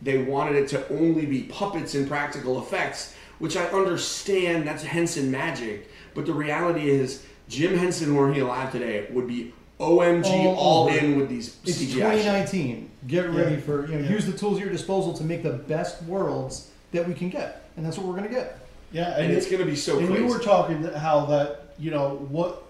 [0.02, 5.32] they wanted it to only be puppets and practical effects, which I understand that's Henson
[5.32, 5.90] magic.
[6.14, 10.88] But the reality is, Jim Henson, were he alive today, would be OMG All all,
[10.90, 11.88] in with these It's CGI.
[11.88, 11.94] shit.
[11.96, 12.90] 2019.
[13.08, 13.62] Get ready Yeah.
[13.62, 14.10] for you know Yeah.
[14.12, 17.64] use the tools at your disposal to make the best worlds that we can get,
[17.78, 18.60] and that's what we're gonna get.
[18.92, 20.24] Yeah, and and, it's it- going to be so and crazy.
[20.24, 22.64] we were talking how that you know what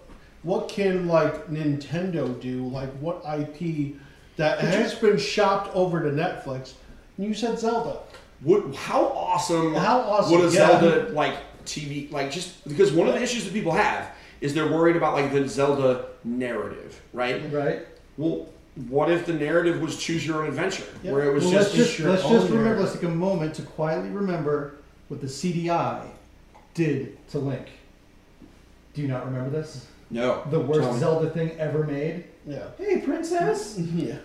[0.44, 3.96] what can like Nintendo do like what IP
[4.38, 6.74] that has been shopped over to Netflix.
[7.18, 8.00] And you said Zelda.
[8.42, 8.74] What?
[8.76, 9.74] how awesome?
[9.74, 10.80] How awesome, would a yeah.
[10.80, 14.72] Zelda like TV like just because one of the issues that people have is they're
[14.72, 17.42] worried about like the Zelda narrative, right?
[17.52, 17.86] Right.
[18.18, 18.48] Well,
[18.88, 21.12] what if the narrative was choose your own adventure, Yeah.
[21.12, 22.56] where it was Well, just let's just let's just remember.
[22.64, 22.80] narrative.
[22.84, 24.76] Let's take a moment to quietly remember
[25.10, 26.06] what the CDI
[26.74, 27.68] did to Link.
[28.94, 29.86] Do you not remember this?
[30.10, 31.00] no The worst Tell me.
[31.00, 32.24] Zelda thing ever made.
[32.48, 32.68] Yeah.
[32.78, 34.18] Hey, princess, Yeah.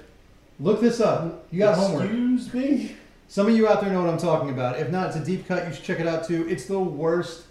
[0.61, 1.47] look this up.
[1.51, 2.05] You got homework.
[2.11, 2.97] Excuse me.
[3.29, 4.79] Some of you out there know what I'm talking about.
[4.79, 5.67] If not, it's a deep cut.
[5.67, 6.47] You should check it out too.
[6.49, 7.45] It's the worst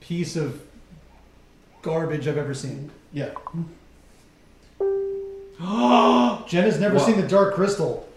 [0.00, 0.62] piece of
[1.82, 2.90] garbage I've ever seen.
[3.12, 3.30] Yeah.
[6.46, 7.06] Jenna's never What?
[7.06, 8.08] seen the Dark Crystal.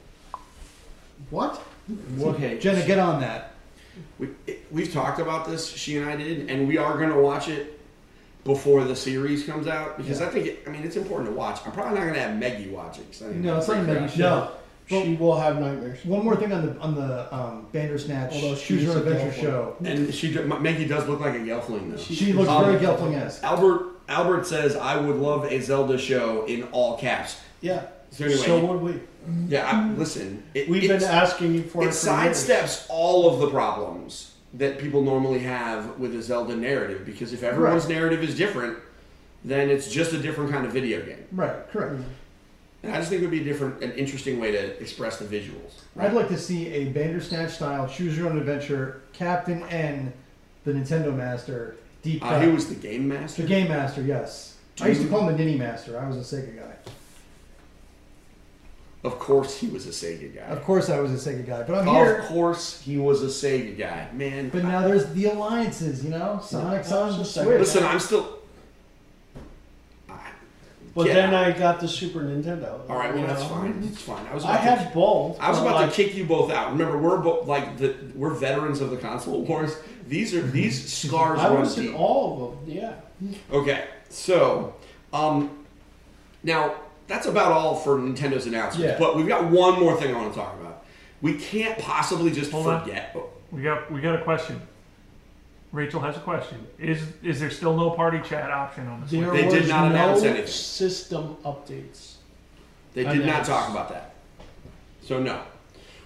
[1.29, 1.61] What?
[2.19, 3.50] Okay, Jenna, get on that.
[4.19, 4.29] We,
[4.71, 5.67] we've talked about this.
[5.71, 7.79] She and I did, and we are going to watch it
[8.43, 10.27] before the series comes out because Yeah.
[10.27, 11.59] I think it, I mean it's important to watch.
[11.65, 13.05] I'm probably not going to have Maggie watch it.
[13.11, 14.49] 'cause I No, it's not a freak her Maggie show.
[14.89, 15.03] No.
[15.03, 16.03] she will have nightmares.
[16.05, 19.75] One more thing on the on the um, Bandersnatch Although she Choose Your Adventure show.
[19.85, 21.97] And she do- Maggie does look like a Gelfling though.
[21.97, 23.43] She looks Um, very Gelfling-esque.
[23.43, 27.37] Albert Albert says I would love a Zelda show in all caps.
[27.61, 27.83] Yeah.
[28.11, 28.99] So anyway, so would we.
[29.47, 29.69] yeah.
[29.69, 32.47] I, listen, it, We've been asking you for it it for years.
[32.47, 37.41] sidesteps all of the problems that people normally have with a Zelda narrative because if
[37.41, 38.77] everyone's narrative is different,
[39.45, 41.25] then it's just a different kind of video game.
[41.31, 42.01] Right, correct.
[42.83, 45.25] And I just think it would be a different, an interesting way to express the
[45.25, 45.73] visuals.
[45.97, 50.11] I'd like to see a Bandersnatch style Choose Your Own Adventure Captain N,
[50.65, 52.25] the Nintendo Master, deep.
[52.25, 53.43] Uh, he was the game Master.
[53.43, 53.47] the.
[53.47, 54.57] Game Master, yes.
[54.81, 55.99] I used to call him the Ninny Master.
[55.99, 56.91] I was a Sega guy.
[59.03, 60.41] Of course, he was a Sega guy.
[60.41, 62.23] Of course, I was a Sega guy, but I'm Of here.
[62.27, 64.07] course, he was a Sega guy.
[64.13, 66.39] Man, But now there's the alliances, you know.
[66.43, 67.43] Sonic's Yeah, on the Sega.
[67.45, 67.59] Switch.
[67.59, 68.27] listen, I'm still.
[70.07, 70.13] I-
[70.93, 71.13] But Yeah.
[71.13, 72.81] then I got the Super Nintendo.
[72.89, 73.47] All right, well that's know?
[73.47, 73.81] fine.
[73.91, 74.27] It's fine.
[74.29, 74.43] I was.
[74.43, 75.37] I About to- had both.
[75.39, 76.71] I was about like, to kick you both out.
[76.73, 79.75] Remember, we're both like the we're veterans of the console wars.
[80.07, 82.75] These are these scars I run was in all of them.
[82.77, 82.93] Yeah.
[83.51, 84.73] Okay, so
[85.13, 85.49] um,
[86.43, 86.73] now
[87.11, 88.93] that's about all for Nintendo's announcements.
[88.93, 88.97] Yeah.
[88.97, 90.85] But we've got one more thing I want to talk about.
[91.21, 92.81] We can't possibly just Hold on.
[92.83, 93.15] forget.
[93.51, 94.61] We got we got a question.
[95.73, 96.65] Rachel has a question.
[96.79, 99.21] Is is there still no party chat option on the Switch?
[99.21, 100.47] There They did not no announce anything.
[100.47, 102.13] system updates.
[102.93, 104.15] They did not talk about that.
[105.03, 105.41] So no.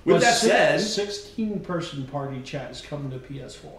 [0.06, 3.72] With But that six- said, 16 person party chat is coming to PS4,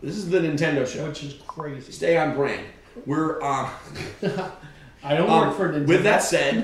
[0.00, 1.08] this is the Nintendo show.
[1.08, 1.90] which is crazy.
[1.90, 2.64] Stay on brand.
[3.06, 3.68] We're uh,
[5.04, 5.86] I don't um, work for Nintendo.
[5.86, 6.54] with that said,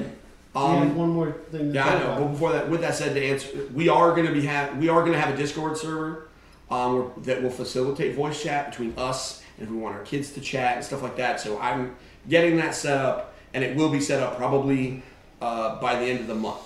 [0.54, 2.04] we have um, one more thing to yeah, talk I know.
[2.04, 2.20] about.
[2.20, 4.88] But before that, with that said, to answer, we are going to be have we
[4.88, 6.28] are going to have a Discord server
[6.70, 10.40] um, that will facilitate voice chat between us and if we want our kids to
[10.40, 11.40] chat and stuff like that.
[11.40, 11.96] So I'm
[12.28, 15.02] getting that set up, and it will be set up probably
[15.40, 16.60] uh, by the end of the month.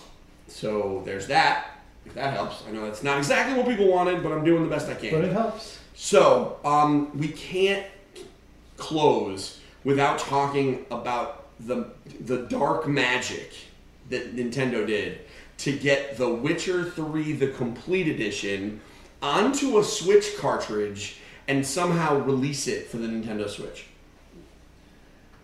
[0.49, 1.69] So there's that.
[2.05, 4.69] If that helps, I know that's not exactly what people wanted, but I'm doing the
[4.69, 5.13] best I can.
[5.13, 5.79] But it helps.
[5.95, 7.87] So, um, we can't
[8.77, 11.87] close without talking about the
[12.21, 13.53] the dark magic
[14.11, 15.21] that Nintendo did
[15.59, 18.81] to get The Witcher 3 the complete edition
[19.23, 21.17] onto a Switch cartridge
[21.49, 23.87] and somehow release it for the Nintendo Switch.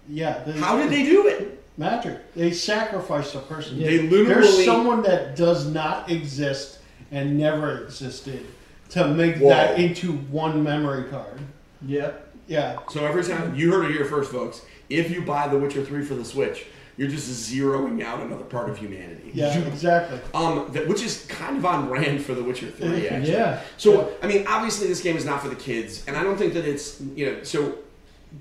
[0.09, 0.43] yeah.
[0.45, 1.55] the- How did they do it?
[1.77, 2.35] Magic.
[2.35, 3.79] They sacrificed a person.
[3.79, 6.81] They There's literally someone that does not exist
[7.13, 8.45] and never existed
[8.91, 9.51] to make Whoa.
[9.51, 11.39] that into one memory card.
[11.87, 12.13] Yeah.
[12.49, 12.79] Yeah.
[12.91, 14.63] So every time you heard it here first, folks.
[14.89, 16.65] If you buy The Witcher 3 for the Switch,
[16.97, 19.31] you're just zeroing out another part of humanity.
[19.35, 20.19] Yeah, exactly.
[20.35, 23.31] Um, that, which is kind of on brand for The Witcher 3, actually.
[23.33, 23.61] Yeah.
[23.77, 26.55] So, I mean, obviously, this game is not for the kids, and I don't think
[26.55, 27.77] that it's, you know, so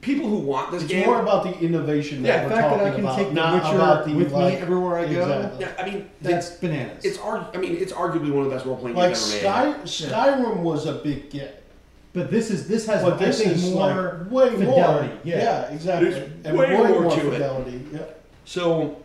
[0.02, 1.06] people who want this It's game.
[1.06, 3.28] more about the innovation Yeah, that The we're fact talking that I can about, take
[3.28, 5.60] The not Witcher about the with like, me everywhere I go, Exactly.
[5.65, 7.06] yeah, I mean, that's it's, bananas.
[7.06, 9.78] it's, arg- I mean, it's arguably one of the best role playing Like games ever
[9.78, 9.88] made.
[9.89, 11.63] Sky, Skyrim was a big get,
[12.17, 15.08] but this is this has but this I think is more like way fidelity.
[15.08, 15.19] more.
[15.23, 15.69] Yeah.
[15.71, 16.10] exactly.
[16.10, 17.32] There's and way way, more more, to it.
[17.34, 17.86] fidelity.
[17.93, 17.99] Yeah.
[18.45, 19.03] So,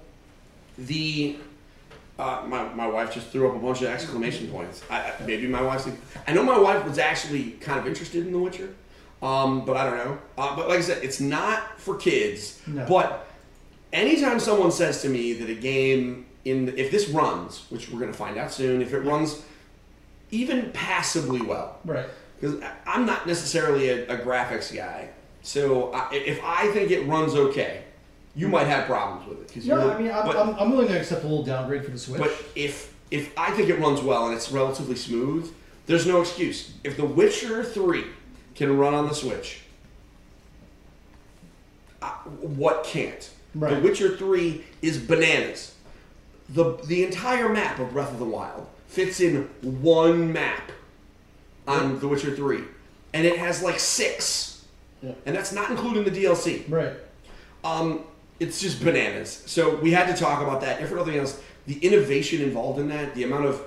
[0.79, 1.37] the
[2.19, 4.83] uh, my my wife just threw up a bunch of exclamation points.
[4.89, 5.89] I, I- maybe my wife's.
[6.27, 8.75] I know my wife was actually kind of interested in The Witcher,
[9.23, 10.19] um, but I don't know.
[10.39, 12.63] Uh, but like I said, it's not for kids.
[12.67, 12.87] No.
[12.89, 13.27] But
[13.93, 18.15] anytime someone says to me that a game in if this runs, which we're gonna
[18.15, 19.43] find out soon, if it runs
[20.31, 22.07] even passably well, right.
[22.43, 25.09] Because I'm not necessarily a, a graphics guy.
[25.43, 27.85] So I, if I think it runs okay,
[28.35, 29.65] you might have problems with it.
[29.65, 31.99] you're- I mean I'm, but- I'm, I'm willing to accept a little downgrade for the
[31.99, 32.21] Switch.
[32.21, 35.53] but if if I think it runs well and it's relatively smooth,
[35.87, 36.73] there's no excuse.
[36.83, 38.07] If The Witcher Three
[38.55, 39.61] can run on the Switch,
[42.01, 42.09] I,
[42.41, 43.31] what can't?
[43.55, 45.75] The Witcher Three is bananas.
[46.49, 50.73] the The entire map of Breath of the Wild fits in one map
[51.67, 52.63] on The Witcher Three,
[53.15, 54.65] and it has like six,
[55.03, 55.13] Yeah.
[55.27, 56.65] and that's not including the DLC.
[56.69, 56.93] right.
[57.65, 58.05] Um,
[58.41, 59.43] it's just bananas.
[59.47, 60.81] So we had to talk about that.
[60.83, 63.63] If for nothing else, the innovation involved in that, the amount of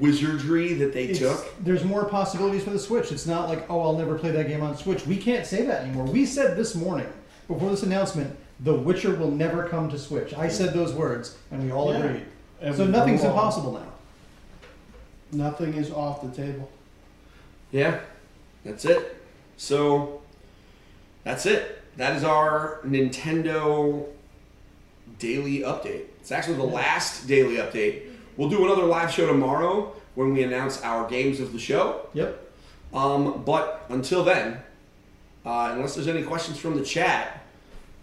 [0.00, 1.64] wizardry that they It's- took.
[1.64, 3.10] There's more possibilities for the Switch.
[3.10, 5.04] It's not like, oh, I'll never play that game on Switch.
[5.04, 6.04] We can't say that anymore.
[6.04, 7.08] We said this morning,
[7.48, 10.32] before this announcement, The Witcher will never come to Switch.
[10.34, 11.98] I said those words, and we all Yeah.
[12.04, 12.22] agreed.
[12.60, 13.92] And So nothing's go impossible now.
[15.32, 16.68] Nothing is off the table.
[17.70, 18.00] Yeah,
[18.64, 19.22] that's it.
[19.56, 20.22] So
[21.24, 21.82] that's it.
[21.96, 24.06] That is our Nintendo
[25.18, 26.04] daily update.
[26.20, 28.10] It's actually the last daily update.
[28.36, 32.06] We'll do another live show tomorrow when we announce our games of the show.
[32.14, 32.52] Yep.
[32.94, 34.58] Um, but until then,
[35.44, 37.44] uh, unless there's any questions from the chat,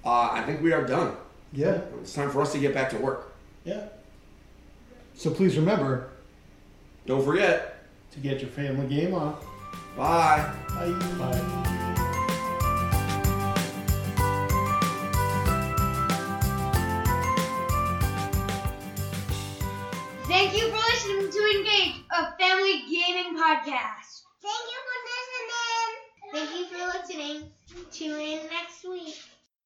[0.04, 1.16] uh, I think we are done.
[1.54, 1.80] Yeah.
[2.02, 3.34] It's time for us to get back to work.
[3.64, 3.86] Yeah.
[5.16, 6.10] So please remember,
[7.06, 7.72] Don't forget.
[8.12, 9.38] To get your family game on.
[9.96, 10.52] Bye.
[10.70, 10.92] Bye.
[11.18, 11.66] Bye.
[20.28, 24.24] Thank you for listening to Engage, a family gaming podcast.
[24.42, 25.94] Thank you for listening.
[26.34, 27.52] Thank you for listening.
[27.92, 29.16] Tune in next week.